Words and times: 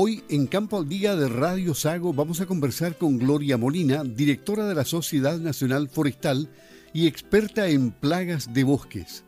Hoy 0.00 0.22
en 0.28 0.46
Campo 0.46 0.78
al 0.78 0.88
Día 0.88 1.16
de 1.16 1.28
Radio 1.28 1.74
Sago 1.74 2.12
vamos 2.12 2.40
a 2.40 2.46
conversar 2.46 2.94
con 2.94 3.18
Gloria 3.18 3.56
Molina, 3.56 4.04
directora 4.04 4.64
de 4.64 4.76
la 4.76 4.84
Sociedad 4.84 5.38
Nacional 5.38 5.88
Forestal 5.88 6.48
y 6.92 7.08
experta 7.08 7.66
en 7.66 7.90
plagas 7.90 8.54
de 8.54 8.62
bosques. 8.62 9.24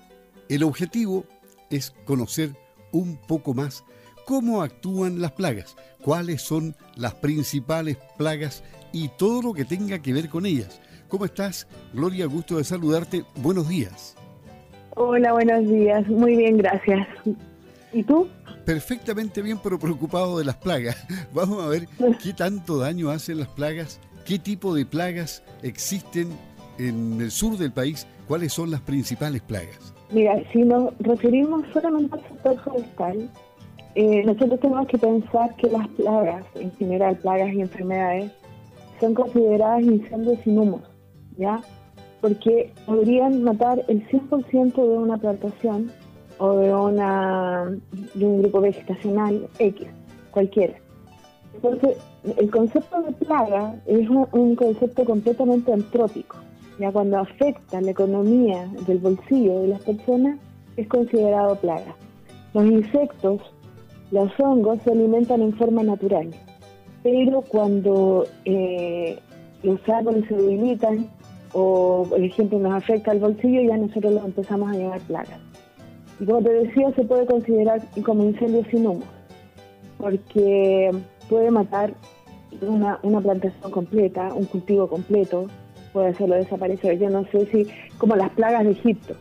El 0.48 0.62
objetivo 0.62 1.25
es 1.71 1.91
conocer 2.04 2.51
un 2.93 3.17
poco 3.17 3.53
más 3.53 3.83
cómo 4.25 4.62
actúan 4.62 5.20
las 5.20 5.33
plagas, 5.33 5.75
cuáles 6.05 6.41
son 6.43 6.77
las 6.95 7.14
principales 7.14 7.98
plagas 8.16 8.62
y 8.93 9.09
todo 9.18 9.43
lo 9.43 9.55
que 9.55 9.64
tenga 9.64 9.98
que 9.98 10.12
ver 10.12 10.29
con 10.29 10.46
ellas. 10.46 10.80
¿Cómo 11.09 11.25
estás? 11.25 11.66
Gloria, 11.93 12.27
gusto 12.27 12.59
de 12.59 12.62
saludarte. 12.62 13.25
Buenos 13.43 13.68
días. 13.68 14.14
Hola, 14.95 15.32
buenos 15.32 15.68
días. 15.68 16.07
Muy 16.07 16.37
bien, 16.37 16.59
gracias. 16.59 17.09
¿Y 17.93 18.05
tú? 18.05 18.29
Perfectamente 18.64 19.42
bien, 19.42 19.58
pero 19.62 19.79
preocupado 19.79 20.38
de 20.38 20.45
las 20.45 20.56
plagas. 20.56 20.96
Vamos 21.34 21.62
a 21.62 21.68
ver 21.68 21.88
qué 22.23 22.32
tanto 22.32 22.78
daño 22.78 23.10
hacen 23.10 23.38
las 23.38 23.48
plagas, 23.48 24.01
qué 24.24 24.38
tipo 24.38 24.74
de 24.74 24.87
plagas 24.87 25.42
existen 25.62 26.28
en 26.78 27.20
el 27.20 27.30
sur 27.30 27.56
del 27.59 27.73
país, 27.73 28.06
cuáles 28.27 28.52
son 28.52 28.70
las 28.70 28.80
principales 28.80 29.42
plagas. 29.42 29.95
Mira, 30.10 30.42
si 30.52 30.62
nos 30.62 30.96
referimos 30.98 31.65
solamente 31.73 32.16
al 32.16 32.23
sector 32.28 32.60
forestal, 32.65 33.30
eh, 33.95 34.23
nosotros 34.24 34.60
tenemos 34.60 34.87
que 34.87 34.98
pensar 34.98 35.54
que 35.56 35.68
las 35.68 35.87
plagas, 35.88 36.45
en 36.54 36.73
general 36.73 37.16
plagas 37.16 37.52
y 37.52 37.60
enfermedades, 37.60 38.32
son 39.01 39.15
consideradas 39.15 39.82
incendios 39.82 40.38
sin 40.45 40.59
humos, 40.59 40.82
¿ya? 41.37 41.60
Porque 42.20 42.73
podrían 42.87 43.42
matar 43.42 43.82
el 43.88 44.06
100% 44.09 44.74
de 44.74 44.98
una 44.98 45.16
plantación 45.16 45.90
o 46.41 46.57
de, 46.57 46.75
una, 46.75 47.71
de 48.15 48.25
un 48.25 48.41
grupo 48.41 48.62
vegetacional 48.62 49.47
X, 49.59 49.87
cualquiera. 50.30 50.75
Entonces, 51.55 51.99
el 52.38 52.51
concepto 52.51 53.02
de 53.02 53.13
plaga 53.13 53.77
es 53.87 54.09
un, 54.09 54.57
concepto 54.57 55.05
completamente 55.05 55.71
antrópico. 55.71 56.38
Ya 56.79 56.91
cuando 56.91 57.19
afecta 57.19 57.82
la 57.82 57.91
economía 57.91 58.66
del 58.87 58.99
bolsillo 58.99 59.60
de 59.60 59.69
las 59.69 59.82
personas, 59.82 60.38
es 60.79 60.88
considerado 60.88 61.57
plaga. 61.57 61.95
Los 62.54 62.65
insectos, 62.65 63.43
los 64.10 64.31
hongos 64.41 64.78
se 64.82 64.93
alimentan 64.93 65.43
en 65.43 65.53
forma 65.53 65.82
natural, 65.82 66.31
pero 67.03 67.43
cuando 67.43 68.25
eh, 68.47 69.19
los 69.62 69.87
árboles 69.91 70.25
se 70.27 70.37
debilitan 70.37 71.10
o, 71.53 72.06
por 72.09 72.21
ejemplo, 72.22 72.59
nos 72.59 72.72
afecta 72.72 73.12
el 73.12 73.19
bolsillo, 73.19 73.60
ya 73.60 73.77
nosotros 73.77 74.15
los 74.15 74.25
empezamos 74.25 74.71
a 74.71 74.77
llevar 74.77 75.00
plagas. 75.00 75.50
Y 76.21 76.26
como 76.26 76.43
te 76.43 76.53
decía, 76.53 76.93
se 76.94 77.03
puede 77.04 77.26
considerar 77.26 77.81
como 78.04 78.25
incendio 78.25 78.62
sin 78.71 78.87
humo, 78.87 79.04
porque 79.99 80.91
puede 81.28 81.50
matar 81.50 81.94
una, 82.60 82.99
una 83.03 83.21
plantación 83.21 83.71
completa, 83.71 84.34
un 84.34 84.44
cultivo 84.44 84.87
completo, 84.87 85.47
puede 85.93 86.09
hacerlo 86.09 86.37
desaparecer. 86.37 86.98
Yo 86.98 87.09
no 87.09 87.25
sé 87.32 87.47
si, 87.47 87.66
como 87.98 88.16
las 88.16 88.31
plagas 88.31 88.65
de 88.65 88.72
Egipto. 88.72 89.15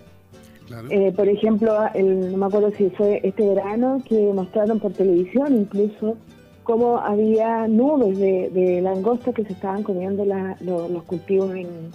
Eh, 0.91 1.11
por 1.15 1.27
ejemplo, 1.27 1.75
el, 1.95 2.31
no 2.31 2.37
me 2.37 2.45
acuerdo 2.45 2.71
si 2.71 2.89
fue 2.91 3.21
este 3.23 3.47
verano 3.47 4.03
que 4.07 4.31
mostraron 4.33 4.79
por 4.79 4.93
televisión 4.93 5.55
incluso 5.55 6.15
cómo 6.63 6.99
había 6.99 7.67
nubes 7.67 8.19
de, 8.19 8.51
de 8.51 8.79
langosta 8.79 9.33
que 9.33 9.43
se 9.45 9.53
estaban 9.53 9.81
comiendo 9.81 10.23
los 10.25 11.03
cultivos 11.05 11.55
en, 11.55 11.89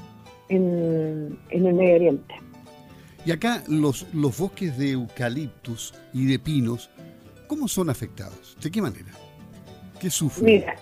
en, 0.48 1.38
en 1.50 1.66
el 1.66 1.74
Medio 1.74 1.94
Oriente. 1.94 2.34
Y 3.24 3.32
acá 3.32 3.62
los, 3.68 4.06
los 4.12 4.38
bosques 4.38 4.76
de 4.76 4.92
eucaliptus 4.92 5.94
y 6.12 6.26
de 6.26 6.38
pinos, 6.38 6.90
¿cómo 7.46 7.68
son 7.68 7.88
afectados? 7.88 8.56
¿De 8.62 8.70
qué 8.70 8.82
manera? 8.82 9.12
¿Qué 9.98 10.10
sufren? 10.10 10.46
Mira, 10.46 10.76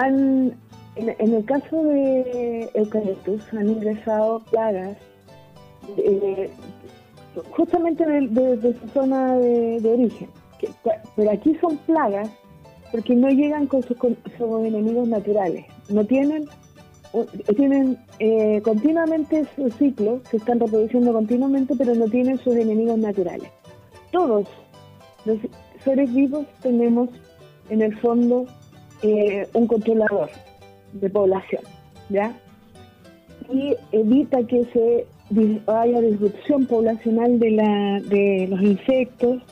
en, 0.00 0.56
el 0.96 1.44
caso 1.44 1.82
de 1.84 2.70
eucaliptus 2.74 3.42
han 3.52 3.68
ingresado 3.68 4.40
plagas 4.50 4.96
justamente 7.50 8.06
de, 8.06 8.78
su 8.80 8.88
zona 8.90 9.34
de, 9.38 9.80
origen. 9.84 10.28
pero 11.16 11.30
aquí 11.30 11.56
son 11.60 11.76
plagas 11.78 12.28
porque 12.92 13.14
no 13.14 13.28
llegan 13.28 13.66
con 13.66 13.82
sus, 13.82 13.96
con 13.96 14.16
sus 14.38 14.66
enemigos 14.66 15.08
naturales. 15.08 15.64
No 15.88 16.04
tienen 16.04 16.46
tienen 17.56 17.98
eh, 18.24 18.62
continuamente 18.62 19.44
su 19.56 19.68
ciclo, 19.70 20.20
se 20.30 20.36
están 20.36 20.60
reproduciendo 20.60 21.12
continuamente, 21.12 21.74
pero 21.76 21.92
no 21.96 22.06
tienen 22.06 22.38
sus 22.38 22.54
enemigos 22.54 22.96
naturales. 22.96 23.50
Todos 24.12 24.46
los 25.24 25.38
seres 25.82 26.14
vivos 26.14 26.46
tenemos 26.62 27.08
en 27.68 27.82
el 27.82 27.98
fondo 27.98 28.46
eh, 29.02 29.48
un 29.54 29.66
controlador 29.66 30.30
de 30.92 31.10
población, 31.10 31.62
¿ya? 32.10 32.32
Y 33.52 33.74
evita 33.90 34.46
que 34.46 34.66
se 34.66 35.06
haya 35.66 36.00
disrupción 36.00 36.66
poblacional 36.66 37.40
de, 37.40 37.50
la, 37.50 38.00
de 38.02 38.46
los 38.48 38.62
insectos, 38.62 39.42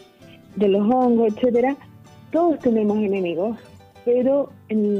de 0.55 0.69
los 0.69 0.83
hongos, 0.83 1.35
etcétera. 1.35 1.77
Todos 2.31 2.61
tenemos 2.61 2.99
enemigos, 2.99 3.59
pero 4.05 4.51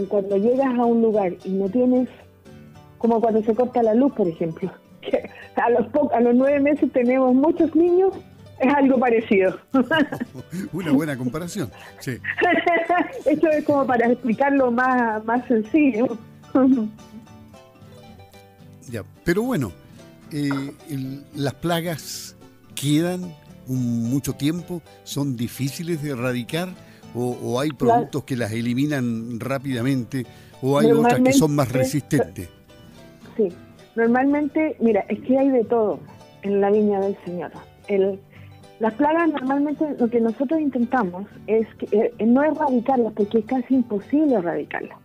cuando 0.09 0.39
llegas 0.39 0.77
a 0.77 0.85
un 0.85 1.03
lugar 1.03 1.35
y 1.45 1.51
no 1.51 1.69
tienes 1.69 2.09
como 3.01 3.19
cuando 3.19 3.43
se 3.43 3.55
corta 3.55 3.83
la 3.83 3.95
luz, 3.95 4.13
por 4.13 4.29
ejemplo. 4.29 4.71
Que 5.01 5.31
a 5.57 5.71
los, 5.71 5.87
a 6.13 6.21
los 6.21 6.35
nueve 6.35 6.61
meses 6.61 6.93
tenemos 6.93 7.35
muchos 7.35 7.75
niños, 7.75 8.13
es 8.59 8.75
algo 8.75 8.99
parecido. 9.01 9.59
Una 10.75 10.93
buena 10.93 11.17
comparación, 11.17 11.71
sí. 12.01 12.19
Esto 13.25 13.49
es 13.49 13.65
como 13.65 13.87
para 13.87 14.13
explicarlo 14.13 14.71
más, 14.71 15.25
más 15.25 15.47
sencillo. 15.49 16.19
ya, 18.91 19.03
pero 19.25 19.43
bueno, 19.43 19.73
eh, 20.33 20.51
las 21.35 21.55
plagas 21.55 22.37
quedan 22.75 23.35
mucho 23.67 24.35
tiempo, 24.35 24.83
son 25.05 25.35
difíciles 25.35 26.03
de 26.03 26.11
erradicar 26.11 26.69
o, 27.15 27.59
hay 27.59 27.71
productos 27.71 28.25
que 28.25 28.37
las 28.37 28.53
eliminan 28.53 29.41
rápidamente 29.41 30.27
o 30.61 30.79
hay 30.79 30.93
otras 30.93 31.21
que 31.21 31.33
son 31.33 31.55
más 31.55 31.73
resistentes. 31.73 32.51
Sí, 33.37 33.49
normalmente, 33.97 34.77
mira, 34.81 35.05
es 35.09 35.21
que 35.21 35.39
hay 35.39 35.51
de 35.51 35.65
todo 35.65 36.01
en 36.43 36.61
la 36.61 36.71
viña 36.71 37.01
del 37.01 37.17
Señor. 37.25 37.51
El, 37.89 38.19
las 38.79 38.95
plagas 38.95 39.29
normalmente 39.29 39.85
lo 39.99 40.09
que 40.09 40.21
nosotros 40.21 40.61
intentamos 40.61 41.27
es 41.47 41.67
que, 41.75 42.13
eh, 42.19 42.25
no 42.25 42.43
erradicarlas, 42.43 43.13
porque 43.13 43.41
es 43.41 43.45
casi 43.45 43.75
imposible 43.75 44.37
erradicarlas, 44.37 44.99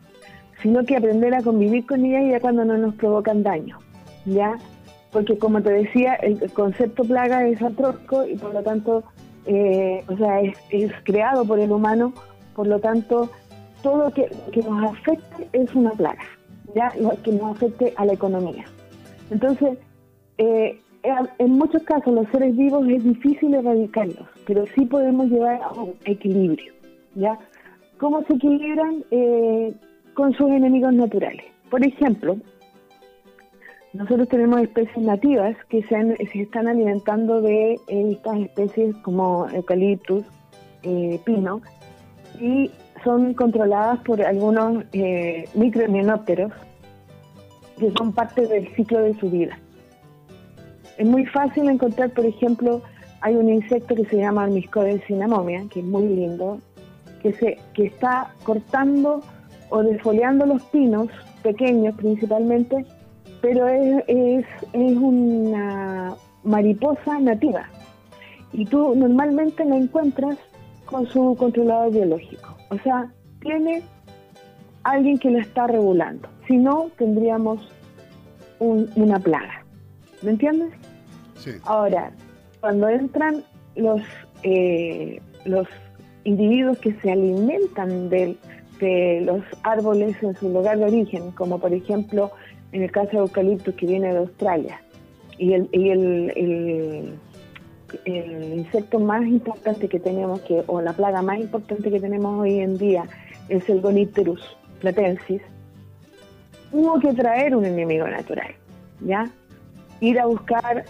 sino 0.62 0.86
que 0.86 0.96
aprender 0.96 1.34
a 1.34 1.42
convivir 1.42 1.86
con 1.86 2.06
ellas 2.06 2.32
ya 2.32 2.40
cuando 2.40 2.64
no 2.66 2.78
nos 2.78 2.96
provocan 2.96 3.44
daño, 3.44 3.78
¿ya? 4.26 4.58
Porque 5.12 5.38
como 5.38 5.62
te 5.62 5.72
decía, 5.72 6.16
el, 6.16 6.52
concepto 6.54 7.04
plaga 7.04 7.48
es 7.48 7.62
antrópico 7.62 8.26
y 8.26 8.36
por 8.36 8.54
lo 8.54 8.64
tanto, 8.64 9.04
eh, 9.46 10.04
o 10.08 10.18
sea, 10.18 10.42
es, 10.42 10.92
creado 11.04 11.46
por 11.46 11.60
el 11.60 11.72
humano, 11.72 12.14
por 12.56 12.68
lo 12.68 12.80
tanto, 12.80 13.30
todo 13.82 14.10
que, 14.12 14.30
que 14.52 14.62
nos 14.62 14.92
afecte 14.92 15.48
es 15.54 15.74
una 15.76 15.92
plaga 15.92 16.24
ya 16.76 16.92
que 17.24 17.32
no 17.32 17.48
afecte 17.48 17.94
a 17.96 18.06
la 18.06 18.14
economía. 18.14 18.66
Entonces, 19.32 19.80
eh, 20.38 20.80
en 21.40 21.52
muchos 21.52 21.82
casos 21.84 22.14
los 22.14 22.28
seres 22.30 22.56
vivos 22.56 22.88
es 22.88 23.04
difícil 23.04 23.54
erradicarlos, 23.54 24.28
pero 24.46 24.66
sí 24.76 24.86
podemos 24.86 25.28
llevar 25.28 25.62
a 25.64 25.72
un 25.72 25.94
equilibrio. 26.06 26.74
¿ya? 27.16 27.40
¿Cómo 27.98 28.24
se 28.26 28.34
equilibran? 28.34 29.04
Eh, 29.10 29.74
con 30.16 30.34
sus 30.34 30.50
enemigos 30.50 30.94
naturales. 30.94 31.46
Por 31.70 31.86
ejemplo, 31.86 32.38
nosotros 33.94 34.28
tenemos 34.30 34.62
especies 34.62 35.06
nativas 35.06 35.56
que 35.70 35.84
se, 35.84 36.42
están 36.42 36.68
alimentando 36.68 37.42
de 37.42 37.80
estas 37.88 38.40
especies 38.40 38.96
como 38.98 39.48
eucaliptus, 39.50 40.24
eh, 40.84 41.20
pino, 41.24 41.62
y 42.40 42.72
son 43.04 43.34
controladas 43.34 44.00
por 44.00 44.22
algunos 44.22 44.86
eh, 44.94 45.48
que 47.80 47.92
son 47.98 48.14
parte 48.14 48.48
del 48.48 48.74
ciclo 48.76 49.02
de 49.02 49.14
su 49.20 49.30
vida. 49.30 49.58
Es 50.98 51.06
muy 51.06 51.26
fácil 51.26 51.70
encontrar, 51.70 52.12
por 52.12 52.26
ejemplo, 52.26 52.82
hay 53.22 53.36
un 53.36 53.50
insecto 53.50 53.96
que 53.96 54.06
se 54.06 54.18
llama 54.18 54.48
Miscodes 54.48 55.02
cinnamomia, 55.08 55.66
que 55.70 55.80
es 55.80 55.86
muy 55.86 56.08
lindo, 56.08 56.60
que, 57.22 57.34
se, 57.34 57.58
que 57.74 57.88
está 57.88 58.32
cortando 58.44 59.22
o 59.70 59.84
desfoliando 59.84 60.46
los 60.46 60.62
pinos, 60.64 61.10
pequeños 61.44 61.96
principalmente, 61.96 62.86
pero 63.42 63.68
es, 63.68 64.04
es, 64.08 64.46
es 64.74 64.98
una 64.98 66.16
mariposa 66.44 67.20
nativa. 67.20 67.68
Y 68.54 68.66
tú 68.66 68.96
normalmente 68.96 69.66
la 69.66 69.76
encuentras 69.76 70.38
con 70.86 71.08
su 71.08 71.36
controlador 71.38 71.92
biológico. 71.92 72.56
O 72.70 72.78
sea, 72.80 73.12
tiene 73.42 73.84
alguien 74.86 75.18
que 75.18 75.32
la 75.32 75.40
está 75.40 75.68
regulando. 75.68 76.30
Si 76.48 76.58
no, 76.58 76.90
tendríamos 76.98 77.68
una 78.60 79.20
plaga. 79.20 79.66
¿Me 80.22 80.32
entiendes? 80.32 80.72
Sí. 81.38 81.52
Ahora, 81.66 82.12
cuando 82.62 82.88
entran 82.88 83.44
los, 83.76 84.02
eh, 84.44 85.20
los 85.44 85.68
individuos 86.24 86.78
que 86.78 86.94
se 87.02 87.12
alimentan 87.12 88.10
de, 88.10 88.38
de 88.80 89.22
los 89.26 89.44
árboles 89.64 90.16
en 90.24 90.36
su 90.36 90.50
lugar 90.50 90.78
de 90.78 90.86
origen, 90.86 91.32
como 91.32 91.60
por 91.60 91.74
ejemplo 91.74 92.32
en 92.72 92.84
el 92.84 92.92
caso 92.92 93.12
de 93.12 93.18
eucalipto 93.18 93.76
que 93.76 93.88
viene 93.88 94.14
de 94.14 94.20
Australia. 94.20 94.82
Y 95.38 95.54
el, 95.54 95.68
y 95.74 95.90
el, 95.90 96.32
el, 96.36 97.20
el 98.06 98.54
insecto 98.60 99.00
más 99.00 99.26
importante 99.26 99.90
que 99.90 100.00
tenemos, 100.00 100.42
que, 100.42 100.64
o 100.68 100.80
la 100.80 100.94
plaga 100.94 101.22
más 101.22 101.40
importante 101.40 101.92
que 101.92 102.00
tenemos 102.00 102.40
hoy 102.40 102.60
en 102.60 102.78
día, 102.78 103.04
es 103.50 103.68
el 103.70 103.82
Gonipterus 103.82 104.58
platensis, 104.86 105.42
hubo 106.72 107.00
que 107.00 107.14
traer 107.14 107.56
un 107.56 107.66
enemigo 107.66 108.08
natural, 108.08 108.54
¿ya? 109.02 109.30
Ir 110.00 110.20
a 110.20 110.26
buscar, 110.28 110.86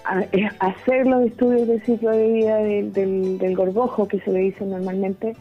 hacer 0.59 1.07
los 1.07 1.27
estudios 1.27 1.67
de 1.67 1.79
ciclo 1.81 2.11
de 2.11 2.27
vida 2.27 2.57
del, 2.57 3.37
del, 3.37 3.55
gorgojo, 3.55 4.07
que 4.07 4.19
se 4.19 4.31
le 4.31 4.39
dice 4.39 4.65
normalmente, 4.65 5.33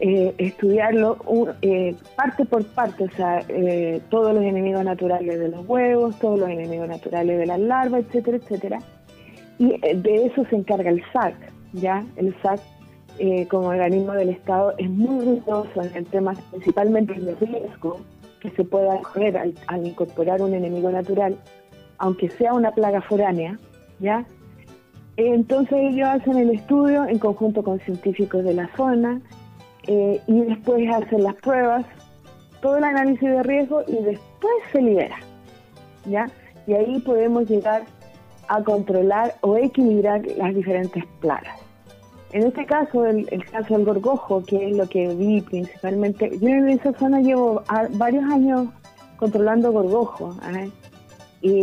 eh, 0.00 0.34
estudiarlo 0.36 1.16
eh, 1.62 1.94
parte 2.16 2.44
por 2.44 2.66
parte, 2.66 3.04
o 3.04 3.10
sea, 3.12 3.42
eh, 3.48 4.02
todos 4.10 4.34
los 4.34 4.44
enemigos 4.44 4.84
naturales 4.84 5.38
de 5.38 5.48
los 5.48 5.66
huevos, 5.66 6.18
todos 6.18 6.38
los 6.38 6.50
enemigos 6.50 6.88
naturales 6.88 7.38
de 7.38 7.46
las 7.46 7.60
larvas, 7.60 8.04
etcétera, 8.04 8.36
etcétera. 8.36 8.78
Y 9.58 9.78
de 9.78 10.26
eso 10.26 10.44
se 10.50 10.56
encarga 10.56 10.90
el 10.90 11.02
SAC, 11.12 11.34
¿ya? 11.72 12.04
El 12.16 12.36
SAC 12.42 12.60
como 13.48 13.68
organismo 13.68 14.12
del 14.12 14.30
Estado 14.30 14.74
es 14.78 14.90
muy 14.90 15.24
riguroso 15.24 15.82
en 15.82 15.96
el 15.96 16.06
tema 16.06 16.34
principalmente 16.50 17.14
de 17.14 17.34
riesgo 17.34 18.00
que 18.40 18.50
se 18.50 18.64
pueda 18.64 19.00
correr 19.00 19.54
al, 19.66 19.86
incorporar 19.86 20.42
un 20.42 20.54
enemigo 20.54 20.90
natural, 20.90 21.36
aunque 21.98 22.28
sea 22.30 22.52
una 22.52 22.72
plaga 22.72 23.00
foránea, 23.00 23.58
¿ya? 24.00 24.24
Entonces 25.16 25.78
ellos 25.80 26.08
hacen 26.08 26.36
el 26.36 26.50
estudio 26.50 27.06
en 27.06 27.18
conjunto 27.18 27.62
con 27.62 27.80
científicos 27.80 28.44
de 28.44 28.52
la 28.52 28.68
zona 28.76 29.20
eh, 29.86 30.20
y 30.26 30.40
después 30.42 30.86
hacen 30.92 31.22
las 31.22 31.34
pruebas, 31.36 31.86
todo 32.60 32.76
el 32.76 32.84
análisis 32.84 33.28
de 33.28 33.42
riesgo 33.42 33.82
y 33.86 33.96
después 33.96 34.54
se 34.72 34.82
libera, 34.82 35.16
¿ya? 36.04 36.26
Y 36.66 36.74
ahí 36.74 36.98
podemos 37.00 37.48
llegar 37.48 37.84
a 38.48 38.62
controlar 38.62 39.34
o 39.40 39.56
equilibrar 39.56 40.22
las 40.36 40.54
diferentes 40.54 41.04
plagas. 41.20 41.65
En 42.36 42.42
este 42.42 42.66
caso, 42.66 43.06
el, 43.06 43.26
caso 43.50 43.72
del 43.72 43.86
gorgojo, 43.86 44.44
que 44.44 44.68
es 44.68 44.76
lo 44.76 44.86
que 44.86 45.08
vi 45.14 45.40
principalmente, 45.40 46.38
yo 46.38 46.48
en 46.48 46.68
esa 46.68 46.92
zona 46.92 47.22
llevo 47.22 47.62
varios 47.92 48.24
años 48.24 48.68
controlando 49.16 49.72
gorgojo, 49.72 50.36
¿eh? 50.54 50.70
y 51.40 51.60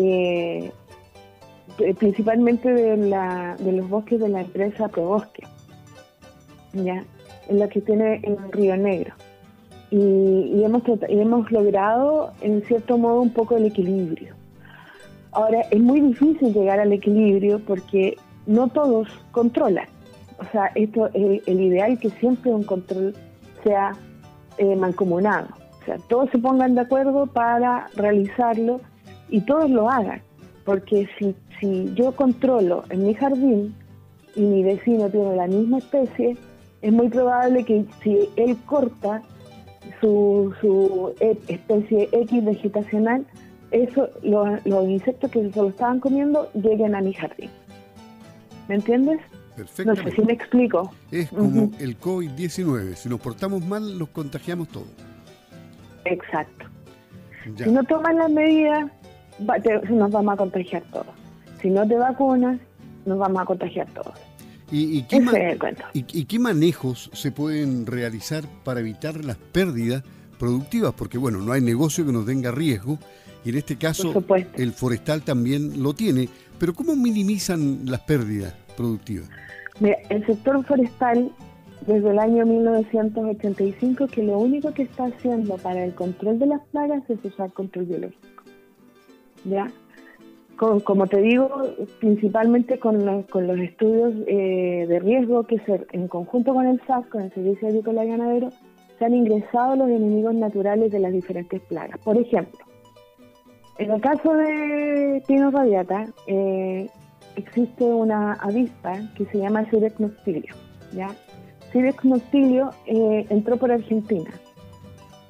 eh, 1.77 1.93
principalmente 1.99 2.73
de, 2.73 2.97
la, 2.97 3.55
de 3.59 3.71
los 3.71 3.87
bosques 3.87 4.19
de 4.19 4.29
la 4.29 4.41
empresa 4.41 4.87
Probosque, 4.87 5.43
¿ya? 6.73 7.03
en 7.49 7.59
la 7.59 7.67
que 7.67 7.79
tiene 7.79 8.21
en 8.23 8.51
Río 8.51 8.75
Negro. 8.75 9.13
Y, 9.91 10.63
hemos, 10.63 10.81
y 11.07 11.19
hemos 11.19 11.51
logrado, 11.51 12.33
en 12.41 12.63
cierto 12.63 12.97
modo, 12.97 13.21
un 13.21 13.31
poco 13.31 13.57
el 13.57 13.65
equilibrio. 13.65 14.33
Ahora, 15.33 15.61
es 15.69 15.79
muy 15.79 16.01
difícil 16.01 16.51
llegar 16.51 16.79
al 16.79 16.93
equilibrio 16.93 17.59
porque 17.59 18.17
no 18.47 18.69
todos 18.69 19.07
controlan 19.31 19.92
o 20.39 20.45
sea, 20.51 20.71
esto 20.75 21.07
es 21.13 21.47
el 21.47 21.61
ideal 21.61 21.99
que 21.99 22.09
siempre 22.09 22.51
un 22.51 22.63
control 22.63 23.15
sea 23.63 23.93
eh, 24.57 24.75
mancomunado. 24.75 25.47
O 25.81 25.85
sea, 25.85 25.97
todos 26.07 26.29
se 26.29 26.37
pongan 26.39 26.75
de 26.75 26.81
acuerdo 26.81 27.25
para 27.27 27.87
realizarlo 27.95 28.81
y 29.29 29.41
todos 29.41 29.69
lo 29.69 29.89
hagan. 29.89 30.21
Porque 30.65 31.09
si, 31.17 31.35
si 31.59 31.93
yo 31.95 32.13
controlo 32.15 32.83
en 32.89 33.05
mi 33.05 33.13
jardín 33.13 33.75
y 34.35 34.41
mi 34.41 34.63
vecino 34.63 35.09
tiene 35.09 35.35
la 35.35 35.47
misma 35.47 35.79
especie, 35.79 36.37
es 36.81 36.91
muy 36.91 37.09
probable 37.09 37.63
que 37.63 37.85
si 38.01 38.29
él 38.35 38.57
corta 38.65 39.21
su, 39.99 40.53
su 40.61 41.13
e, 41.19 41.37
especie 41.47 42.09
X 42.11 42.45
vegetacional, 42.45 43.25
eso, 43.71 44.09
los, 44.21 44.65
los 44.65 44.87
insectos 44.87 45.31
que 45.31 45.49
se 45.51 45.61
lo 45.61 45.69
estaban 45.69 45.99
comiendo 45.99 46.49
lleguen 46.53 46.95
a 46.95 47.01
mi 47.01 47.13
jardín. 47.13 47.49
¿Me 48.67 48.75
entiendes? 48.75 49.19
Perfecto. 49.55 49.93
No 49.93 50.03
sé 50.03 50.11
si 50.15 50.21
me 50.21 50.33
explico. 50.33 50.91
Es 51.11 51.29
como 51.29 51.71
el 51.79 51.99
COVID-19. 51.99 52.95
Si 52.95 53.09
nos 53.09 53.19
portamos 53.19 53.65
mal, 53.65 53.97
los 53.97 54.09
contagiamos 54.09 54.69
todos. 54.69 54.87
Exacto. 56.05 56.65
Si 57.43 57.69
no 57.69 57.83
toman 57.83 58.17
las 58.17 58.31
medidas, 58.31 58.89
nos 59.89 60.11
vamos 60.11 60.33
a 60.33 60.37
contagiar 60.37 60.83
todos. 60.91 61.07
Si 61.61 61.69
no 61.69 61.87
te 61.87 61.95
vacunas, 61.95 62.59
nos 63.05 63.17
vamos 63.17 63.41
a 63.41 63.45
contagiar 63.45 63.87
todos. 63.93 64.13
¿Y, 64.71 65.03
qué 65.03 65.21
y, 65.93 66.25
qué 66.25 66.39
manejos 66.39 67.11
se 67.13 67.31
pueden 67.31 67.85
realizar 67.85 68.43
para 68.63 68.79
evitar 68.79 69.23
las 69.23 69.37
pérdidas 69.37 70.03
productivas? 70.39 70.93
Porque, 70.93 71.19
bueno, 71.19 71.39
no 71.39 71.51
hay 71.51 71.61
negocio 71.61 72.03
que 72.05 72.11
nos 72.11 72.25
tenga 72.25 72.49
riesgo 72.49 72.97
y 73.45 73.49
en 73.49 73.57
este 73.57 73.77
caso 73.77 74.13
el 74.55 74.73
forestal 74.73 75.21
también 75.21 75.83
lo 75.83 75.93
tiene. 75.93 76.27
Pero 76.57 76.73
¿cómo 76.73 76.95
minimizan 76.95 77.81
las 77.85 78.01
pérdidas 78.01 78.55
productivas? 78.73 79.29
el 79.81 80.25
sector 80.25 80.63
forestal 80.65 81.31
desde 81.87 82.11
el 82.11 82.19
año 82.19 82.45
1985 82.45 84.07
que 84.07 84.23
lo 84.23 84.37
único 84.37 84.73
que 84.73 84.83
está 84.83 85.05
haciendo 85.05 85.57
para 85.57 85.83
el 85.83 85.93
control 85.93 86.39
de 86.39 86.45
las 86.45 86.61
plagas 86.67 87.03
es 87.09 87.23
usar 87.25 87.51
control 87.53 87.85
biológico. 87.85 88.43
¿Ya? 89.45 89.67
como 90.85 91.07
te 91.07 91.19
digo, 91.19 91.49
principalmente 91.99 92.79
con 92.79 93.05
los, 93.05 93.25
con 93.25 93.47
los 93.47 93.59
estudios 93.59 94.13
eh, 94.27 94.85
de 94.87 94.99
riesgo 94.99 95.43
que 95.43 95.59
se, 95.59 95.85
en 95.91 96.07
conjunto 96.07 96.53
con 96.53 96.65
el 96.65 96.79
SAS, 96.87 97.05
con 97.07 97.23
el 97.23 97.33
Servicio 97.33 97.67
Agrícola 97.67 98.05
y 98.05 98.09
Ganadero, 98.09 98.49
se 98.97 99.05
han 99.05 99.13
ingresado 99.13 99.75
los 99.75 99.89
enemigos 99.89 100.35
naturales 100.35 100.91
de 100.91 100.99
las 100.99 101.11
diferentes 101.11 101.59
plagas. 101.61 101.99
Por 102.03 102.17
ejemplo, 102.17 102.59
en 103.77 103.91
el 103.91 104.01
caso 104.01 104.33
de 104.33 105.21
Pino 105.27 105.51
radiata, 105.51 106.05
eh, 106.27 106.87
existe 107.35 107.83
una 107.83 108.33
avispa 108.33 108.93
que 109.15 109.25
se 109.25 109.39
llama 109.39 109.65
noctilio. 109.99 110.55
¿ya? 110.93 111.15
Eh, 112.85 113.25
entró 113.29 113.57
por 113.57 113.71
Argentina 113.71 114.29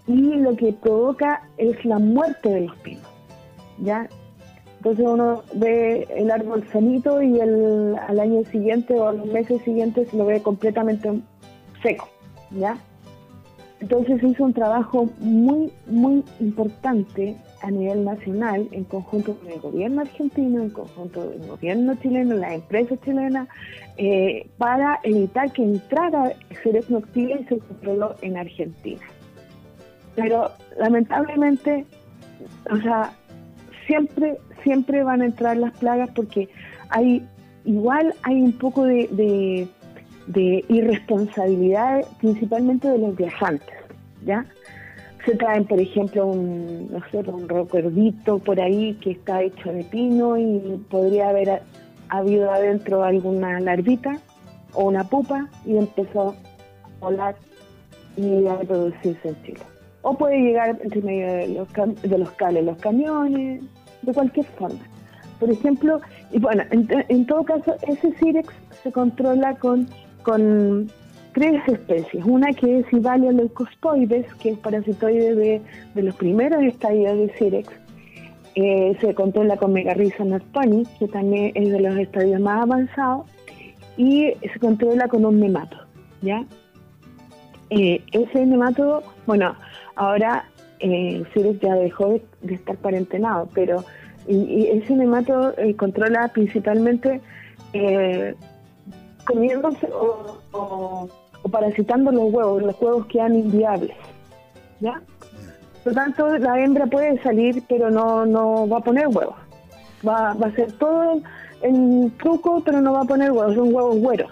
y 0.08 0.36
lo 0.36 0.56
que 0.56 0.74
provoca 0.74 1.44
es 1.58 1.84
la 1.86 2.00
muerte 2.00 2.50
de 2.50 2.62
los 2.62 2.76
pinos. 2.78 3.08
¿ya? 3.80 4.08
Entonces 4.78 5.06
uno 5.08 5.44
ve 5.54 6.08
el 6.16 6.30
árbol 6.30 6.66
sanito 6.72 7.22
y 7.22 7.40
el, 7.40 7.96
al 8.08 8.20
año 8.20 8.44
siguiente 8.52 8.94
o 9.00 9.08
a 9.08 9.14
los 9.14 9.26
meses 9.28 9.62
siguientes 9.64 10.14
lo 10.14 10.26
ve 10.26 10.42
completamente 10.42 11.22
seco. 11.82 12.10
¿ya? 12.52 12.78
Entonces 13.80 14.22
hizo 14.24 14.44
un 14.44 14.54
trabajo 14.54 15.10
muy, 15.20 15.72
muy 15.88 16.24
importante 16.40 17.38
a 17.64 17.72
nivel 17.72 18.04
nacional, 18.04 18.68
en 18.72 18.84
conjunto 18.84 19.36
con 19.38 19.50
el 19.50 19.60
gobierno 19.60 20.02
argentino, 20.02 20.62
en 20.62 20.70
conjunto 20.70 21.26
con 21.26 21.42
el 21.42 21.48
gobierno 21.48 21.96
chileno, 21.96 22.36
las 22.36 22.54
empresas 22.54 23.00
chilenas, 23.06 23.48
eh, 23.98 24.48
para 24.58 25.00
evitar 25.04 25.52
que 25.54 25.64
entrara 25.64 26.34
Ceres 26.62 26.90
Noctila 26.90 27.40
y 27.40 27.46
se 27.46 27.60
controló 27.60 28.16
en 28.22 28.36
Argentina. 28.36 29.02
Pero 30.16 30.52
lamentablemente, 30.78 31.86
o 32.70 32.76
sea, 32.78 33.14
siempre, 33.88 34.38
siempre 34.62 35.02
van 35.04 35.22
a 35.22 35.26
entrar 35.26 35.56
las 35.56 35.72
plagas 35.78 36.10
porque 36.14 36.50
hay, 36.90 37.26
igual 37.64 38.14
hay 38.24 38.42
un 38.42 38.52
poco 38.58 38.84
de, 38.84 39.08
de, 39.12 39.70
de 40.28 40.66
irresponsabilidad, 40.68 42.06
principalmente 42.20 42.90
de 42.90 42.98
los 42.98 43.16
viajantes, 43.16 43.78
¿ya? 44.26 44.46
Se 45.26 45.36
traen, 45.36 45.66
por 45.66 45.80
ejemplo, 45.80 46.28
un, 46.28 46.92
no 46.92 47.00
sé, 47.10 47.18
un 47.30 47.48
recuerdito 47.48 48.40
por 48.40 48.60
ahí 48.60 48.94
que 48.96 49.12
está 49.12 49.42
hecho 49.42 49.72
de 49.72 49.84
pino 49.86 50.38
y 50.38 50.60
podría 50.90 51.30
haber 51.30 51.62
habido 52.10 52.52
adentro 52.52 53.04
alguna 53.04 53.60
larvita 53.60 54.20
o 54.74 54.86
una 54.86 55.04
pupa 55.04 55.48
y 55.66 55.78
empezó 55.78 56.30
a 56.30 57.00
volar 57.00 57.36
y 58.18 58.46
a 58.46 58.58
reproducirse 58.58 59.30
en 59.30 59.44
Chile. 59.44 59.62
O 60.02 60.18
puede 60.18 60.38
llegar 60.38 60.78
entre 60.84 61.02
medio 61.02 61.34
de 61.34 61.48
los, 61.50 61.68
de 62.02 62.18
los 62.18 62.32
cales, 62.32 62.66
los 62.66 62.78
camiones, 62.78 63.64
de 64.02 64.14
cualquier 64.14 64.46
forma. 64.46 64.80
Por 65.40 65.50
ejemplo, 65.50 66.02
y 66.32 66.40
bueno, 66.40 66.64
en, 66.72 66.88
en 67.08 67.26
todo 67.26 67.44
caso, 67.44 67.76
ese 67.88 68.12
Cirex 68.14 68.54
se 68.84 68.92
controla 68.92 69.56
con, 69.56 69.88
con 70.24 70.92
tres 71.34 71.62
especies. 71.68 72.24
Una 72.26 72.54
que 72.54 72.80
es 72.80 72.94
Ivalia 72.94 73.32
leucostoides, 73.32 74.34
que 74.36 74.52
es 74.52 74.58
parasitoide 74.60 75.36
de, 75.36 75.62
de 75.94 76.04
los 76.04 76.16
primeros 76.16 76.64
estadios 76.64 77.18
de 77.18 77.30
Cirex. 77.38 77.70
Eh, 78.56 78.96
se 79.02 79.16
controla 79.16 79.58
con 79.58 79.74
Megarrhiza 79.74 80.24
nortoni, 80.24 80.86
que 81.00 81.08
también 81.08 81.52
es 81.56 81.72
de 81.72 81.80
los 81.80 81.98
estadios 81.98 82.40
más 82.40 82.62
avanzados. 82.62 83.26
Y 83.98 84.34
se 84.42 84.60
controla 84.60 85.08
con 85.08 85.26
un 85.26 85.40
nemato, 85.40 85.78
¿ya? 86.22 86.46
Eh, 87.70 88.04
ese 88.12 88.46
nemátodo, 88.46 89.04
bueno, 89.26 89.56
ahora 89.96 90.46
eh, 90.80 91.24
Cirex 91.34 91.60
ya 91.60 91.74
dejó 91.76 92.20
de, 92.42 92.54
estar 92.54 92.78
parentenado, 92.78 93.50
pero 93.54 93.84
ese 94.28 94.96
nemátodo 94.96 95.54
eh, 95.58 95.76
controla 95.76 96.28
principalmente 96.28 97.20
comiéndose 99.26 99.90
o 99.92 101.10
parasitando 101.54 102.12
los 102.12 102.34
huevos, 102.34 102.62
los 102.64 102.76
huevos 102.82 103.06
quedan 103.08 103.36
inviables. 103.36 103.96
¿Ya? 104.82 105.02
Por 105.84 105.94
lo 105.94 106.02
tanto, 106.02 106.38
la 106.38 106.60
hembra 106.62 106.86
puede 106.88 107.22
salir, 107.24 107.64
pero 107.70 107.90
no, 107.90 108.26
no 108.26 108.68
va 108.68 108.80
a 108.80 108.82
poner 108.82 109.08
huevos. 109.08 109.36
Va, 110.06 110.34
va 110.34 110.48
a 110.48 110.50
hacer 110.50 110.72
todo 110.74 111.22
el 111.62 112.12
truco, 112.22 112.62
pero 112.66 112.82
no 112.82 112.92
va 112.94 113.02
a 113.02 113.06
poner 113.06 113.32
huevos, 113.32 113.56
son 113.56 113.74
huevos 113.74 113.98
güeros, 114.00 114.32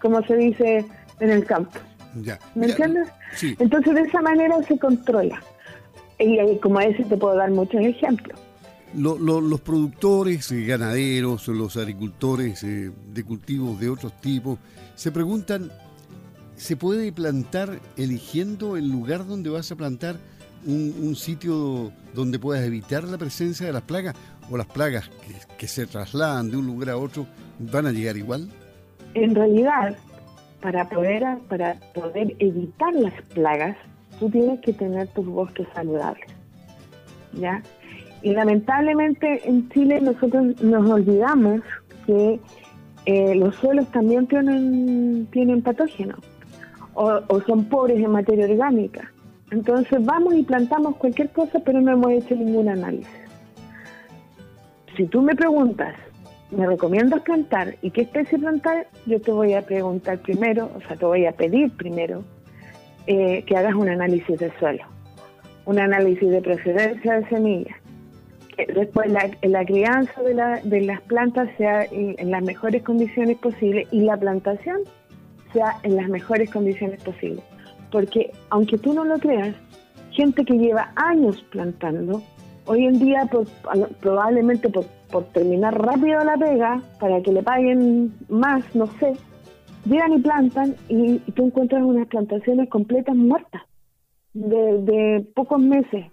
como 0.00 0.22
se 0.22 0.36
dice 0.36 0.84
en 1.20 1.30
el 1.30 1.44
campo. 1.44 1.78
Ya. 2.22 2.38
¿Me 2.54 2.66
Ya, 2.68 2.72
entiendes? 2.74 3.08
Sí. 3.34 3.56
Entonces, 3.58 3.94
de 3.94 4.02
esa 4.02 4.20
manera 4.22 4.56
se 4.62 4.78
controla. 4.78 5.40
Y, 6.20 6.38
ahí, 6.38 6.58
como 6.58 6.80
ese 6.80 7.04
te 7.04 7.16
puedo 7.16 7.34
dar 7.36 7.50
muchos 7.50 7.80
ejemplos. 7.80 8.38
Lo- 8.94 9.18
lo- 9.18 9.40
los 9.40 9.60
productores 9.60 10.50
eh, 10.50 10.64
ganaderos, 10.64 11.46
los 11.48 11.76
agricultores 11.76 12.62
eh, 12.64 12.90
de 13.12 13.24
cultivos 13.24 13.78
de 13.80 13.88
otros 13.90 14.12
tipos, 14.20 14.58
se 14.94 15.12
preguntan, 15.12 15.70
¿se 16.58 16.76
puede 16.76 17.12
plantar 17.12 17.78
eligiendo 17.96 18.76
el 18.76 18.90
lugar 18.90 19.26
donde 19.26 19.48
vas 19.48 19.70
a 19.72 19.76
plantar 19.76 20.16
un, 20.66 21.14
sitio 21.14 21.92
donde 22.14 22.38
puedas 22.38 22.64
evitar 22.64 23.04
la 23.04 23.16
presencia 23.16 23.66
de 23.66 23.72
las 23.72 23.82
plagas? 23.82 24.14
¿O 24.50 24.56
las 24.56 24.66
plagas 24.66 25.08
que, 25.08 25.34
que 25.56 25.68
se 25.68 25.86
trasladan 25.86 26.50
de 26.50 26.56
un 26.56 26.66
lugar 26.66 26.90
a 26.90 26.96
otro 26.96 27.26
van 27.58 27.86
a 27.86 27.92
llegar 27.92 28.16
igual? 28.16 28.48
En 29.14 29.34
realidad, 29.34 29.96
para 30.60 30.88
poder, 30.88 31.24
para 31.48 31.74
poder 31.94 32.34
evitar 32.38 32.92
las 32.94 33.14
plagas, 33.34 33.76
tú 34.18 34.28
tienes 34.30 34.60
que 34.60 34.72
tener 34.72 35.06
tus 35.08 35.26
bosques 35.26 35.66
saludables. 35.74 36.26
¿Ya? 37.34 37.62
Y 38.22 38.32
lamentablemente 38.32 39.48
en 39.48 39.68
Chile 39.68 40.00
nosotros 40.00 40.60
nos 40.60 40.90
olvidamos 40.90 41.60
que 42.04 42.40
eh, 43.06 43.34
los 43.36 43.54
suelos 43.56 43.86
también 43.92 44.26
tienen, 44.26 45.28
tienen 45.30 45.62
patógenos 45.62 46.18
o, 46.98 47.40
son 47.46 47.64
pobres 47.66 47.98
en 47.98 48.10
materia 48.10 48.46
orgánica. 48.46 49.12
Entonces 49.50 50.04
vamos 50.04 50.34
y 50.34 50.42
plantamos 50.42 50.96
cualquier 50.96 51.30
cosa, 51.30 51.60
pero 51.64 51.80
no 51.80 51.92
hemos 51.92 52.10
hecho 52.12 52.34
ningún 52.34 52.68
análisis. 52.68 53.08
Si 54.96 55.06
tú 55.06 55.22
me 55.22 55.34
preguntas, 55.36 55.94
¿me 56.50 56.66
recomiendas 56.66 57.22
plantar 57.22 57.76
y 57.82 57.90
qué 57.92 58.02
especie 58.02 58.38
plantar? 58.38 58.88
Yo 59.06 59.20
te 59.20 59.30
voy 59.30 59.54
a 59.54 59.62
preguntar 59.62 60.18
primero, 60.18 60.70
o 60.74 60.80
sea, 60.80 60.96
te 60.96 61.06
voy 61.06 61.24
a 61.24 61.32
pedir 61.32 61.70
primero 61.76 62.24
eh, 63.06 63.44
que 63.46 63.56
hagas 63.56 63.74
un 63.74 63.88
análisis 63.88 64.38
de 64.38 64.50
suelo, 64.58 64.84
un 65.66 65.78
análisis 65.78 66.28
de 66.28 66.42
procedencia 66.42 67.20
de 67.20 67.28
semillas, 67.28 67.76
después 68.74 69.08
la, 69.08 69.64
crianza 69.64 70.20
de, 70.22 70.34
de 70.64 70.80
las 70.80 71.00
plantas 71.02 71.48
sea 71.56 71.84
en 71.84 72.30
las 72.32 72.42
mejores 72.42 72.82
condiciones 72.82 73.38
posibles 73.38 73.86
y 73.92 74.00
la 74.00 74.16
plantación 74.16 74.80
sea 75.52 75.76
en 75.82 75.96
las 75.96 76.08
mejores 76.08 76.50
condiciones 76.50 77.02
posibles. 77.02 77.42
Porque 77.90 78.30
aunque 78.50 78.78
tú 78.78 78.92
no 78.92 79.04
lo 79.04 79.18
creas, 79.18 79.54
gente 80.10 80.44
que 80.44 80.54
lleva 80.54 80.92
años 80.96 81.42
plantando, 81.50 82.22
hoy 82.66 82.84
en 82.84 82.98
día 82.98 83.26
por- 83.30 83.46
probablemente 84.00 84.68
por, 84.68 84.84
terminar 85.32 85.74
rápido 85.80 86.22
la 86.22 86.36
pega, 86.36 86.82
para 87.00 87.22
que 87.22 87.32
le 87.32 87.42
paguen 87.42 88.12
más, 88.28 88.62
no 88.74 88.86
sé, 88.98 89.14
llegan 89.86 90.12
y 90.12 90.18
plantan 90.18 90.76
y, 90.88 91.12
y 91.26 91.32
tú 91.32 91.46
encuentras 91.46 91.82
unas 91.82 92.06
plantaciones 92.08 92.68
completas 92.68 93.16
muertas, 93.16 93.62
de, 94.34 94.82
de 94.82 95.26
pocos 95.34 95.60
meses, 95.60 96.06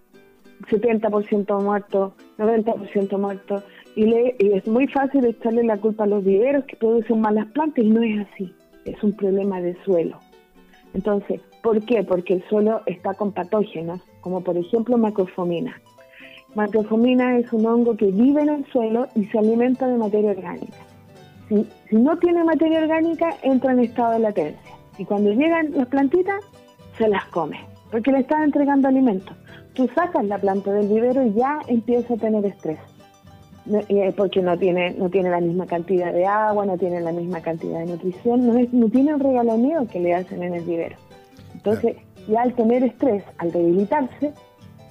70% 0.69 1.61
muertos, 1.61 2.13
90% 2.37 3.17
muertos, 3.17 3.63
y, 3.97 4.05
le, 4.05 4.35
y 4.39 4.53
es 4.53 4.65
muy 4.67 4.87
fácil 4.87 5.25
echarle 5.25 5.63
la 5.63 5.77
culpa 5.77 6.05
a 6.05 6.07
los 6.07 6.23
viveros 6.23 6.63
que 6.65 6.77
producen 6.77 7.19
malas 7.19 7.47
plantas 7.47 7.83
y 7.83 7.89
no 7.89 8.01
es 8.01 8.27
así, 8.27 8.53
es 8.85 9.03
un 9.03 9.13
problema 9.13 9.61
de 9.61 9.75
suelo. 9.83 10.19
Entonces, 10.93 11.41
¿por 11.61 11.83
qué? 11.85 12.03
Porque 12.03 12.35
el 12.35 12.43
suelo 12.47 12.81
está 12.85 13.13
con 13.13 13.33
patógenos, 13.33 14.01
como 14.21 14.41
por 14.41 14.55
ejemplo 14.57 14.97
macrofomina. 14.97 15.81
Macrofomina 16.55 17.37
es 17.37 17.51
un 17.51 17.65
hongo 17.65 17.97
que 17.97 18.05
vive 18.05 18.41
en 18.41 18.49
el 18.49 18.65
suelo 18.67 19.07
y 19.13 19.25
se 19.25 19.39
alimenta 19.39 19.87
de 19.87 19.97
materia 19.97 20.31
orgánica. 20.31 20.77
Si, 21.49 21.67
no 21.91 22.17
tiene 22.17 22.43
materia 22.43 22.79
orgánica, 22.79 23.35
entra 23.43 23.73
en 23.73 23.79
estado 23.79 24.13
de 24.13 24.19
latencia. 24.19 24.71
Y 24.97 25.03
cuando 25.03 25.31
llegan 25.33 25.71
las 25.73 25.87
plantitas, 25.87 26.41
se 26.97 27.09
las 27.09 27.25
come, 27.25 27.59
porque 27.91 28.11
le 28.11 28.19
están 28.19 28.43
entregando 28.43 28.87
alimento. 28.87 29.33
Tú 29.73 29.89
sacas 29.93 30.23
la 30.23 30.37
planta 30.37 30.71
del 30.71 30.87
vivero 30.87 31.25
y 31.25 31.33
ya 31.33 31.59
empieza 31.67 32.13
a 32.13 32.17
tener 32.17 32.45
estrés. 32.45 32.79
Porque 34.15 34.41
no 34.41 34.57
tiene 34.57 34.91
no 34.91 35.09
tiene 35.09 35.29
la 35.31 35.39
misma 35.41 35.65
cantidad 35.65 36.13
de 36.13 36.25
agua, 36.25 36.65
no 36.65 36.77
tiene 36.77 37.01
la 37.01 37.11
misma 37.11 37.41
cantidad 37.41 37.79
de 37.79 37.87
nutrición, 37.87 38.45
no, 38.47 38.57
es, 38.57 38.71
no 38.71 38.89
tiene 38.89 39.11
el 39.11 39.19
regaloneo 39.19 39.87
que 39.87 39.99
le 39.99 40.13
hacen 40.13 40.43
en 40.43 40.53
el 40.53 40.63
vivero. 40.63 40.95
Entonces, 41.53 41.95
ya 42.27 42.41
al 42.43 42.53
tener 42.53 42.83
estrés, 42.83 43.23
al 43.39 43.51
debilitarse, 43.51 44.33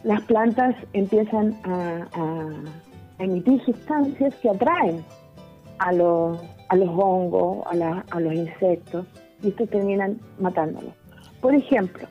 las 0.03 0.21
plantas 0.23 0.75
empiezan 0.93 1.55
a- 1.63 2.07
a 2.13 3.23
emitir 3.23 3.63
sustancias 3.65 4.35
que 4.43 4.51
atraen 4.51 5.05
a 5.79 5.93
los, 5.93 6.41
a 6.69 6.77
los 6.77 6.89
hongos, 6.89 7.65
a, 7.71 7.75
la- 7.77 8.05
a 8.11 8.21
los 8.21 8.33
insectos, 8.35 9.07
y 9.43 9.49
estos 9.49 9.69
terminan 9.71 10.19
matándolos. 10.41 10.93
Por 11.41 11.55
ejemplo, 11.55 12.07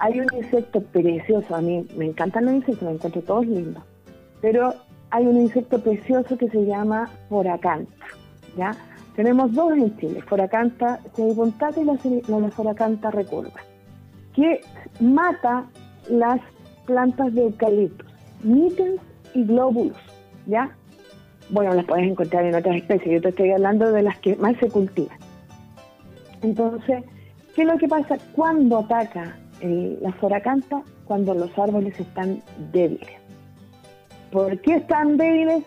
hay 0.00 0.18
un 0.18 0.26
insecto 0.36 0.80
precioso, 0.82 1.54
a 1.54 1.60
mí 1.60 1.86
me 1.96 2.06
encantan 2.06 2.46
los 2.46 2.54
insectos, 2.54 2.82
me 2.88 2.94
encuentro 2.94 3.22
todos 3.22 3.46
lindos, 3.46 3.82
pero 4.40 4.74
hay 5.10 5.26
un 5.26 5.36
insecto 5.36 5.80
precioso 5.80 6.36
que 6.36 6.48
se 6.48 6.64
llama 6.64 7.10
foracanta, 7.28 8.06
¿ya? 8.56 8.72
Tenemos 9.16 9.52
dos 9.52 9.72
en 9.72 9.96
Chile, 9.98 10.22
foracanta 10.22 11.00
semipuntata 11.14 11.80
y 11.80 11.84
la, 11.84 11.98
la, 12.28 12.50
foracanta 12.50 13.10
recurva, 13.10 13.60
que 14.34 14.60
mata 15.00 15.66
las 16.08 16.40
plantas 16.86 17.34
de 17.34 17.42
eucaliptus, 17.42 18.08
nitens 18.42 19.00
y 19.34 19.44
globulus, 19.44 19.98
¿ya? 20.46 20.70
Bueno, 21.50 21.74
las 21.74 21.84
puedes 21.84 22.06
encontrar 22.06 22.44
en 22.44 22.54
otras 22.54 22.76
especies, 22.76 23.14
yo 23.14 23.20
te 23.20 23.28
estoy 23.30 23.50
hablando 23.50 23.90
de 23.90 24.02
las 24.02 24.18
que 24.20 24.36
más 24.36 24.56
se 24.58 24.68
cultivan. 24.68 25.18
Entonces, 26.42 27.02
¿qué 27.54 27.62
es 27.62 27.68
lo 27.68 27.76
que 27.76 27.88
pasa 27.88 28.16
cuando 28.34 28.78
ataca 28.78 29.36
el- 29.60 29.98
la 30.00 30.12
foracanta? 30.12 30.82
Cuando 31.04 31.34
los 31.34 31.58
árboles 31.58 31.98
están 31.98 32.40
débiles. 32.72 33.10
¿Por 34.32 34.60
qué 34.60 34.76
están 34.76 35.16
débiles? 35.16 35.64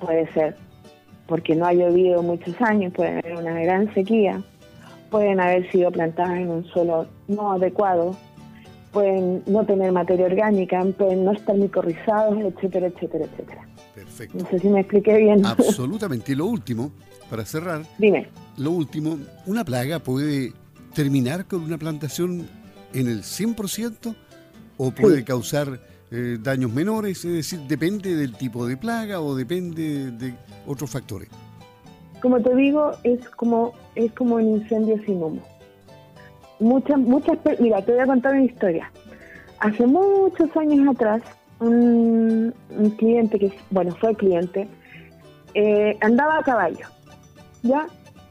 Puede 0.00 0.30
ser 0.32 0.56
porque 1.26 1.56
no 1.56 1.66
ha 1.66 1.72
llovido 1.72 2.22
muchos 2.22 2.54
años, 2.60 2.92
puede 2.94 3.18
haber 3.18 3.36
una 3.36 3.52
gran 3.60 3.92
sequía, 3.94 4.40
pueden 5.10 5.40
haber 5.40 5.68
sido 5.72 5.90
plantadas 5.90 6.38
en 6.38 6.48
un 6.50 6.64
suelo 6.66 7.08
no 7.26 7.50
adecuado, 7.52 8.16
pueden 8.92 9.42
no 9.46 9.64
tener 9.66 9.90
materia 9.90 10.26
orgánica, 10.26 10.84
pueden 10.96 11.24
no 11.24 11.32
estar 11.32 11.56
micorrizados, 11.56 12.38
etcétera, 12.38 12.86
etcétera, 12.86 13.24
etcétera. 13.24 13.66
Perfecto. 13.94 14.38
No 14.38 14.48
sé 14.50 14.58
si 14.60 14.68
me 14.68 14.80
expliqué 14.80 15.16
bien. 15.16 15.44
Absolutamente. 15.44 16.30
Y 16.32 16.34
lo 16.36 16.46
último, 16.46 16.92
para 17.28 17.44
cerrar, 17.44 17.82
Dime. 17.98 18.28
lo 18.56 18.70
último, 18.70 19.18
¿una 19.46 19.64
plaga 19.64 19.98
puede 19.98 20.52
terminar 20.94 21.46
con 21.46 21.62
una 21.64 21.76
plantación 21.76 22.46
en 22.94 23.08
el 23.08 23.22
100% 23.24 24.14
o 24.76 24.90
puede 24.92 25.18
Sí. 25.18 25.24
causar 25.24 25.80
eh, 26.10 26.38
daños 26.40 26.72
menores? 26.72 27.24
Es 27.24 27.32
decir, 27.32 27.60
depende 27.60 28.14
del 28.16 28.34
tipo 28.36 28.66
de 28.66 28.76
plaga 28.76 29.20
o 29.20 29.34
depende 29.34 30.10
de 30.12 30.34
otros 30.66 30.90
factores. 30.90 31.28
Como 32.20 32.40
te 32.40 32.54
digo, 32.54 32.92
es 33.04 33.28
como 33.30 33.74
es 33.96 34.12
como 34.12 34.36
un 34.36 34.48
incendio 34.48 34.98
sin 35.04 35.22
humo. 35.22 35.42
Muchas, 36.60 36.98
muchas, 36.98 37.38
mira, 37.58 37.82
te 37.82 37.92
voy 37.92 38.00
a 38.00 38.06
contar 38.06 38.32
una 38.34 38.44
historia. 38.44 38.90
Hace 39.58 39.86
muchos 39.86 40.54
años 40.56 40.88
atrás, 40.94 41.22
un, 41.60 42.54
cliente 42.98 43.38
que, 43.38 43.52
bueno, 43.70 43.94
fue 43.96 44.14
cliente, 44.14 44.68
eh, 45.54 45.96
andaba 46.02 46.38
a 46.38 46.42
caballo, 46.42 46.86
¿ya? 47.62 47.86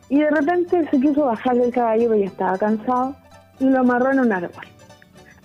Y 0.09 0.19
de 0.19 0.29
repente 0.29 0.87
se 0.89 0.99
quiso 0.99 1.25
bajar 1.25 1.57
del 1.57 1.71
caballo, 1.71 2.09
pero 2.09 2.21
ya 2.21 2.27
estaba 2.27 2.57
cansado, 2.57 3.15
y 3.59 3.65
lo 3.65 3.79
amarró 3.79 4.11
en 4.11 4.19
un 4.19 4.31
árbol. 4.31 4.65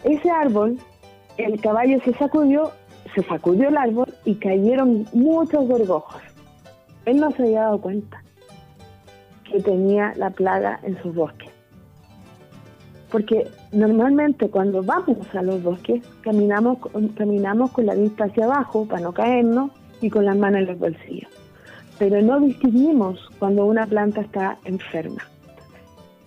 Ese 0.04 0.30
árbol, 0.30 0.78
el 1.44 1.60
caballo 1.60 1.98
se 2.04 2.12
sacudió, 2.14 2.72
se 3.14 3.22
sacudió 3.22 3.68
el 3.68 3.76
árbol 3.76 4.12
y 4.24 4.34
cayeron 4.36 5.06
muchos 5.12 5.66
gorgojos. 5.66 6.22
Él 7.04 7.18
no 7.18 7.30
se 7.32 7.42
había 7.42 7.62
dado 7.62 7.80
cuenta 7.80 8.22
que 9.50 9.60
tenía 9.60 10.12
la 10.16 10.30
plaga 10.30 10.80
en 10.82 11.00
sus 11.02 11.14
bosques. 11.14 11.50
Porque 13.10 13.48
normalmente 13.72 14.48
cuando 14.48 14.82
vamos 14.82 15.18
a 15.34 15.42
los 15.42 15.62
bosques 15.62 16.06
caminamos, 16.22 16.78
caminamos 17.16 17.72
con 17.72 17.86
la 17.86 17.94
vista 17.94 18.24
hacia 18.24 18.44
abajo 18.44 18.86
para 18.86 19.02
no 19.02 19.12
caernos 19.12 19.72
y 20.00 20.10
con 20.10 20.24
las 20.24 20.36
manos 20.36 20.60
en 20.60 20.66
los 20.68 20.78
bolsillos. 20.78 21.30
Pero 21.98 22.22
no 22.22 22.40
distinguimos 22.40 23.28
cuando 23.38 23.66
una 23.66 23.86
planta 23.86 24.20
está 24.20 24.58
enferma. 24.64 25.22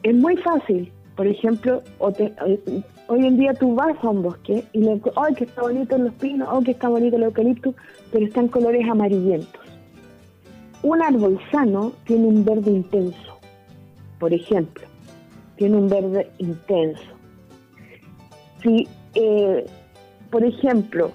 Es 0.04 0.14
muy 0.14 0.36
fácil, 0.38 0.92
por 1.16 1.28
ejemplo, 1.28 1.84
eh, 2.18 2.84
hoy 3.08 3.26
en 3.26 3.38
día 3.38 3.54
tú 3.54 3.76
vas 3.76 3.96
a 4.04 4.10
un 4.10 4.24
bosque 4.24 4.64
y 4.74 4.80
le 4.80 5.00
¡ay, 5.16 5.36
que 5.36 5.44
está 5.44 5.62
bonito 5.62 5.98
los 5.98 6.14
pinos! 6.16 6.48
¡ay, 6.52 6.64
que 6.64 6.72
está 6.72 6.90
bonito 6.90 7.18
el 7.18 7.24
eucalipto! 7.24 7.76
Pero 8.12 8.26
están 8.26 8.48
colores 8.48 8.90
amarillentos. 8.90 9.62
Un 10.82 11.02
árbol 11.02 11.40
sano 11.52 11.94
tiene 12.06 12.28
un 12.28 12.44
verde 12.44 12.72
intenso. 12.72 13.40
Por 14.20 14.34
ejemplo, 14.34 14.86
tiene 15.58 15.78
un 15.78 15.88
verde 15.88 16.30
intenso. 16.40 17.04
Si, 18.62 18.88
eh, 19.14 19.66
por 20.32 20.44
ejemplo, 20.44 21.12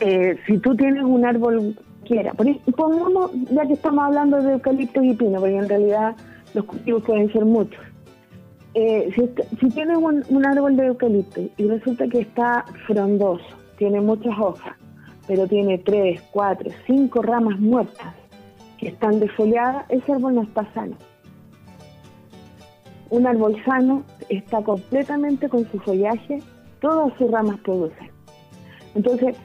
eh, 0.00 0.38
si 0.46 0.58
tú 0.58 0.74
tienes 0.76 1.04
un 1.04 1.26
árbol 1.26 1.76
quiera, 2.06 2.32
por, 2.32 2.46
pongamos, 2.74 3.32
ya 3.50 3.66
que 3.66 3.74
estamos 3.74 4.04
hablando 4.04 4.40
de 4.42 4.54
eucalipto 4.54 5.02
y 5.02 5.14
pino, 5.14 5.40
porque 5.40 5.56
en 5.56 5.68
realidad 5.68 6.16
los 6.54 6.64
cultivos 6.64 7.02
pueden 7.02 7.30
ser 7.32 7.44
muchos. 7.44 7.91
Eh, 8.74 9.12
si, 9.14 9.68
tienes 9.68 9.98
un, 9.98 10.46
árbol 10.46 10.76
de 10.76 10.86
eucalipto 10.86 11.42
y 11.58 11.66
resulta 11.66 12.08
que 12.08 12.20
está 12.20 12.64
frondoso, 12.86 13.44
tiene 13.76 14.00
muchas 14.00 14.38
hojas, 14.38 14.74
pero 15.26 15.46
tiene 15.46 15.78
tres, 15.78 16.22
cuatro, 16.30 16.70
cinco 16.86 17.20
ramas 17.20 17.60
muertas 17.60 18.14
que 18.78 18.88
están 18.88 19.20
defoliadas, 19.20 19.84
ese 19.90 20.12
árbol 20.12 20.36
no 20.36 20.42
está 20.42 20.66
sano. 20.72 20.96
Un 23.10 23.26
árbol 23.26 23.62
sano 23.64 24.04
está 24.30 24.62
completamente 24.62 25.50
con 25.50 25.70
su 25.70 25.78
follaje, 25.80 26.38
todas 26.80 27.12
sus 27.18 27.30
ramas 27.30 27.60
producen. 27.60 28.10
Entonces, 28.94 29.36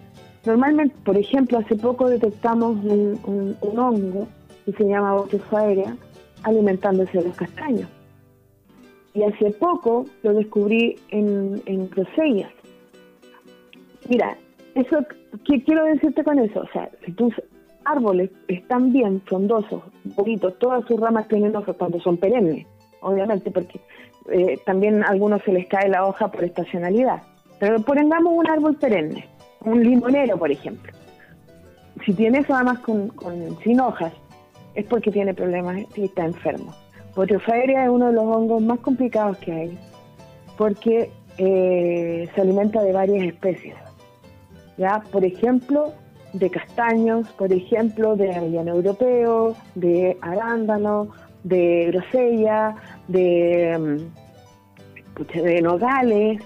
normalmente, 0.46 0.96
por 1.04 1.18
ejemplo, 1.18 1.58
hace 1.58 1.76
poco 1.76 2.08
detectamos 2.08 2.78
un, 2.86 3.58
hongo 3.62 4.28
que 4.66 4.72
se 4.72 4.86
llama 4.86 5.16
botufa 5.16 5.60
aérea 5.60 5.98
alimentándose 6.44 7.18
de 7.18 7.26
los 7.26 7.36
castaños. 7.36 7.90
Y 9.18 9.24
hace 9.24 9.50
poco 9.50 10.06
lo 10.22 10.36
descubrí 10.36 10.96
en, 11.10 11.60
en 11.66 11.90
Mira, 14.08 14.38
eso, 14.76 15.00
¿qué 15.44 15.64
quiero 15.64 15.86
decirte 15.86 16.24
con 16.24 16.38
eso? 16.38 16.60
O 16.60 16.68
sea, 16.68 16.92
si 17.04 17.14
tus 17.14 17.34
árboles 17.84 18.30
están 18.48 18.94
bien, 18.94 19.20
frondosos, 19.22 19.82
bonitos, 20.04 20.60
todas 20.60 20.86
sus 20.86 21.00
ramas 21.00 21.28
tienen 21.30 21.56
hojas 21.56 21.76
cuando 21.80 22.00
son 22.00 22.18
perennes, 22.18 22.68
obviamente, 23.02 23.50
porque 23.50 23.82
eh, 24.30 24.60
también 24.68 25.04
a 25.04 25.08
algunos 25.08 25.42
se 25.42 25.52
les 25.52 25.66
cae 25.66 25.90
la 25.90 26.06
hoja 26.06 26.30
por 26.30 26.44
estacionalidad. 26.44 27.24
Pero 27.60 27.82
pongamos 27.82 28.34
un 28.36 28.48
árbol 28.48 28.76
perenne, 28.76 29.28
un 29.66 29.84
limonero, 29.84 30.38
por 30.38 30.52
ejemplo. 30.52 30.94
Si 32.06 32.14
tienes 32.14 32.48
ramas 32.48 32.78
con, 32.82 33.12
sin 33.64 33.80
hojas, 33.80 34.14
es 34.76 34.86
porque 34.86 35.10
tiene 35.10 35.34
problemas 35.34 35.80
y 35.96 36.04
está 36.04 36.24
enfermo. 36.24 36.72
Botriofaeria 37.18 37.86
es 37.86 37.90
uno 37.90 38.06
de 38.06 38.14
los 38.14 38.26
hongos 38.26 38.62
más 38.62 38.80
complicados 38.80 39.38
que 39.40 39.52
hay, 39.52 39.80
porque 40.56 41.10
eh, 41.40 42.30
se 42.34 42.42
alimenta 42.42 42.84
de 42.84 42.94
varias 42.94 43.26
especies. 43.26 43.76
¿ya? 44.78 45.02
Por 45.12 45.26
ejemplo, 45.26 45.94
de 46.34 46.52
castaños, 46.52 47.28
por 47.30 47.52
ejemplo, 47.52 48.16
de 48.16 48.36
avellano 48.36 48.76
europeo, 48.76 49.56
de 49.74 50.16
arándano, 50.22 51.08
de 51.44 51.88
grosella, 51.88 52.76
de, 53.08 54.06
mm, 55.20 55.64
nogales. 55.64 56.44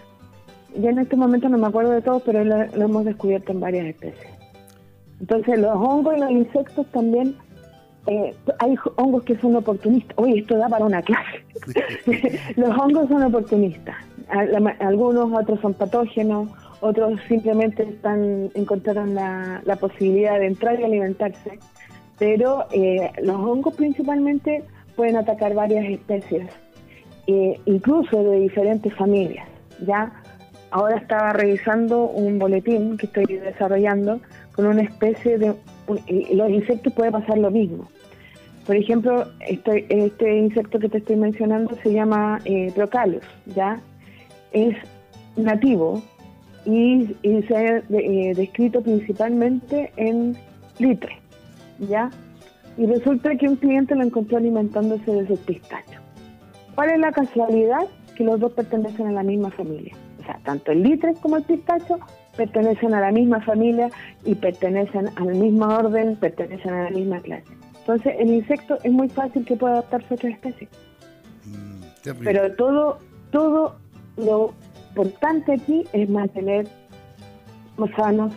Ya 0.78 0.90
en 0.90 1.00
este 1.00 1.18
momento 1.18 1.50
no 1.50 1.58
me 1.58 1.68
acuerdo 1.68 1.92
de 1.92 2.02
todo, 2.02 2.22
pero 2.22 2.46
lo, 2.46 2.62
hemos 2.62 3.04
descubierto 3.04 3.52
en 3.52 3.60
varias 3.60 3.88
especies. 3.88 4.32
Entonces 5.20 5.60
los 5.60 5.76
hongos 5.76 6.16
y 6.16 6.20
los 6.22 6.32
insectos 6.32 6.88
también, 6.94 7.36
eh, 8.08 8.34
hay 8.60 8.76
hongos 8.96 9.24
que 9.24 9.38
son 9.38 9.56
oportunistas. 9.56 10.18
Oye, 10.18 10.40
esto 10.40 10.58
da 10.58 10.68
para 10.68 10.86
una 10.86 11.02
clase. 11.02 11.44
los 12.56 12.78
hongos 12.78 13.08
son 13.10 13.24
oportunistas. 13.24 13.96
Algunos 14.80 15.32
otros 15.34 15.60
son 15.60 15.74
patógenos, 15.74 16.50
otros 16.80 17.20
simplemente 17.28 17.84
están 17.84 18.50
encontraron 18.54 19.14
la, 19.14 19.62
la 19.66 19.76
posibilidad 19.76 20.40
de 20.40 20.48
entrar 20.48 20.80
y 20.80 20.84
alimentarse. 20.84 21.60
Pero 22.18 22.66
eh, 22.72 23.12
los 23.22 23.36
hongos 23.36 23.76
principalmente 23.76 24.64
pueden 24.96 25.18
atacar 25.18 25.54
varias 25.54 25.86
especies, 25.86 26.50
eh, 27.28 27.60
incluso 27.66 28.24
de 28.24 28.40
diferentes 28.40 28.94
familias. 28.96 29.48
Ya 29.86 30.14
ahora 30.72 30.98
estaba 30.98 31.34
revisando 31.34 32.06
un 32.06 32.40
boletín 32.40 32.98
que 32.98 33.08
estoy 33.08 33.26
desarrollando 33.26 34.22
con 34.56 34.66
una 34.66 34.82
especie 34.82 35.38
de 35.38 35.54
los 36.34 36.50
insectos 36.50 36.94
puede 36.94 37.12
pasar 37.12 37.38
lo 37.38 37.52
mismo. 37.52 37.88
Por 38.66 38.76
ejemplo, 38.76 39.26
este, 39.48 39.86
este 39.90 40.38
insecto 40.38 40.80
que 40.80 40.90
te 40.90 41.00
estoy 41.00 41.16
mencionando 41.16 41.76
se 41.82 41.94
llama 41.94 42.40
eh, 42.46 42.74
ya 43.56 43.82
es 44.52 44.76
nativo 45.36 46.02
y, 46.66 47.16
se 47.48 47.56
ha 47.56 47.78
eh, 47.78 48.34
descrito 48.36 48.82
principalmente 48.82 49.92
en 49.96 50.38
litre, 50.78 51.18
ya 51.80 52.12
y 52.78 52.86
resulta 52.86 53.36
que 53.36 53.48
un 53.48 53.58
cliente 53.58 53.96
lo 53.96 54.04
encontró 54.04 54.38
alimentándose 54.38 55.12
de 55.12 55.28
sus 55.28 55.40
pistachos. 55.40 56.02
¿Cuál 56.76 56.92
es 56.92 57.00
la 57.00 57.12
casualidad? 57.12 57.88
Que 58.16 58.24
los 58.24 58.40
dos 58.40 58.54
pertenecen 58.54 59.08
a 59.08 59.12
la 59.12 59.24
misma 59.24 59.52
familia. 59.52 59.94
O 60.20 60.24
sea, 60.24 60.40
tanto 60.44 60.72
el 60.72 60.84
litre 60.84 61.14
como 61.22 61.38
el 61.38 61.44
pistacho 61.44 62.00
pertenecen 62.36 62.94
a 62.94 63.02
la 63.02 63.12
misma 63.12 63.42
familia 63.42 63.90
y 64.26 64.36
pertenecen 64.36 65.10
al 65.16 65.36
mismo 65.36 65.68
orden, 65.68 66.16
pertenecen 66.16 66.74
a 66.74 66.84
la 66.84 66.90
misma 66.92 67.20
clase. 67.20 67.46
Entonces, 67.80 68.16
el 68.20 68.32
insecto 68.32 68.78
es 68.84 68.92
muy 68.92 69.10
fácil 69.10 69.44
que 69.46 69.56
pueda 69.56 69.74
adaptarse 69.74 70.08
a 70.12 70.16
otra 70.16 70.30
especie. 70.30 70.68
Mm, 71.46 72.24
Pero 72.24 72.56
todo, 72.56 73.00
todo 73.32 73.76
lo 74.18 74.54
importante 74.90 75.54
aquí 75.54 75.84
es 75.94 76.10
mantener 76.10 76.68
sanos 77.96 78.34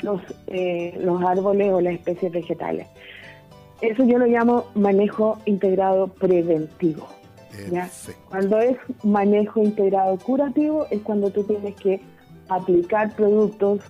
los, 0.00 0.20
eh, 0.46 0.96
los 1.00 1.22
árboles 1.22 1.72
o 1.72 1.80
las 1.80 1.94
especies 1.94 2.32
vegetales. 2.32 2.86
Eso 3.80 4.04
yo 4.04 4.18
lo 4.18 4.26
llamo 4.26 4.66
manejo 4.74 5.38
integrado 5.44 6.08
preventivo. 6.08 7.06
Cuando 8.28 8.58
es 8.60 8.76
manejo 9.02 9.62
integrado 9.62 10.18
curativo 10.18 10.86
es 10.90 11.00
cuando 11.02 11.30
tú 11.30 11.42
tienes 11.44 11.74
que 11.76 12.00
aplicar 12.48 13.14
productos 13.14 13.80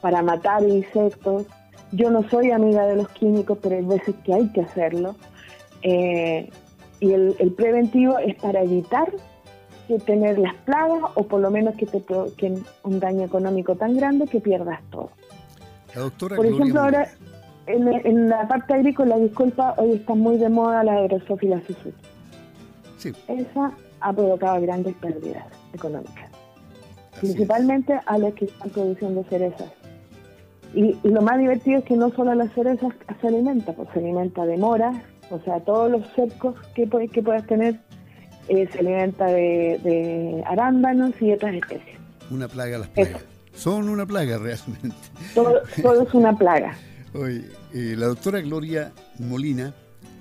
para 0.00 0.22
matar 0.22 0.62
insectos. 0.62 1.46
Yo 1.92 2.10
no 2.10 2.28
soy 2.28 2.50
amiga 2.50 2.86
de 2.86 2.96
los 2.96 3.08
químicos, 3.10 3.58
pero 3.62 3.76
hay 3.76 3.84
veces 3.84 4.14
que 4.24 4.34
hay 4.34 4.48
que 4.48 4.62
hacerlo. 4.62 5.16
Eh, 5.82 6.50
y 7.00 7.12
el, 7.12 7.54
preventivo 7.56 8.18
es 8.18 8.34
para 8.36 8.62
evitar 8.62 9.12
que 9.86 9.98
tener 9.98 10.38
las 10.38 10.54
plagas 10.54 11.12
o 11.14 11.24
por 11.24 11.40
lo 11.40 11.50
menos 11.50 11.76
que 11.76 11.86
te 11.86 12.02
que 12.36 12.58
un 12.82 13.00
daño 13.00 13.24
económico 13.24 13.76
tan 13.76 13.96
grande 13.96 14.26
que 14.26 14.40
pierdas 14.40 14.80
todo. 14.90 15.10
por 16.18 16.46
ejemplo, 16.46 16.80
ahora 16.80 17.08
en, 17.66 18.28
la 18.28 18.46
parte 18.48 18.74
agrícola, 18.74 19.16
disculpa, 19.18 19.74
hoy 19.76 19.92
está 19.92 20.14
muy 20.14 20.38
de 20.38 20.48
moda 20.48 20.84
la 20.84 20.92
aerosófila 20.92 21.60
Sí. 22.98 23.12
Esa 23.28 23.72
ha 24.00 24.12
provocado 24.12 24.60
grandes 24.60 24.94
pérdidas 24.96 25.46
económicas, 25.72 26.30
principalmente 27.20 27.98
a 28.06 28.18
los 28.18 28.34
que 28.34 28.46
están 28.46 28.70
produciendo 28.70 29.24
cerezas. 29.24 29.70
Y, 30.74 30.96
lo 31.04 31.22
más 31.22 31.38
divertido 31.38 31.78
es 31.78 31.84
que 31.84 31.96
no 31.96 32.10
solo 32.10 32.34
las 32.34 32.52
cerezas 32.52 32.92
se 33.20 33.28
alimenta, 33.28 33.72
pues 33.72 33.88
se 33.92 33.98
alimenta 33.98 34.44
de 34.44 34.56
moras, 34.56 34.96
o 35.30 35.40
sea, 35.40 35.60
todos 35.60 35.90
los 35.90 36.06
cercos 36.14 36.54
que, 36.74 36.88
que 37.08 37.22
puedas 37.22 37.46
tener, 37.46 37.80
eh, 38.48 38.68
se 38.70 38.78
alimenta 38.80 39.26
de, 39.26 40.42
arándanos 40.46 41.20
y 41.20 41.32
otras 41.32 41.54
especies. 41.54 41.98
Una 42.30 42.48
plaga 42.48 42.78
las 42.78 42.88
plagas. 42.88 43.24
Son 43.54 43.88
una 43.88 44.04
plaga 44.04 44.38
realmente. 44.38 44.96
todo 45.34 46.02
es 46.02 46.14
una 46.14 46.36
plaga. 46.36 46.76
Hoy, 47.14 47.46
eh, 47.72 47.94
la 47.96 48.06
doctora 48.06 48.40
Gloria 48.40 48.92
Molina, 49.18 49.72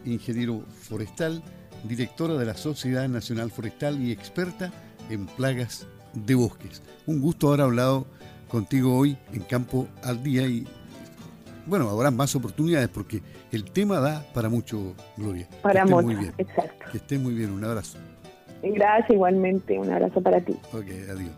ingeniero 0.06 0.62
forestal, 0.82 1.44
directora 1.84 2.36
de 2.36 2.46
la 2.46 2.56
Sociedad 2.56 3.08
Nacional 3.10 3.52
Forestal 3.52 4.02
y 4.02 4.12
experta 4.12 4.72
en 5.10 5.26
plagas 5.26 5.88
de 6.16 6.36
bosques. 6.36 6.82
Un 7.06 7.22
gusto 7.22 7.50
haber 7.50 7.62
hablado 7.62 8.08
contigo 8.48 8.98
hoy 8.98 9.18
en 9.34 9.42
Campo 9.42 9.88
al 10.04 10.24
Día 10.24 10.48
y 10.48 10.68
bueno, 11.66 11.90
habrá 11.90 12.12
más 12.12 12.36
oportunidades 12.36 12.90
porque 12.90 13.22
el 13.52 13.66
tema 13.66 14.00
da 14.00 14.24
para 14.34 14.50
mucho, 14.50 14.94
Gloria. 15.18 15.48
Para 15.62 15.86
mucho, 15.86 16.04
muy 16.04 16.16
bien. 16.16 16.34
exacto. 16.38 16.86
Que 16.92 16.98
estés 16.98 17.20
muy 17.20 17.34
bien, 17.34 17.52
un 17.52 17.64
abrazo. 17.64 17.98
Gracias 18.62 19.12
igualmente, 19.12 19.78
un 19.78 19.92
abrazo 19.92 20.22
para 20.22 20.42
ti. 20.42 20.54
Ok, 20.74 20.88
adiós. 21.10 21.32